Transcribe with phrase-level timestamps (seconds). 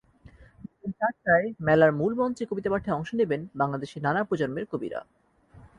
[0.61, 4.99] বিকেল চারটায় মেলার মূল মঞ্চে কবিতাপাঠে অংশ নেবেন বাংলাদেশে নানা প্রজন্মের কবিরা।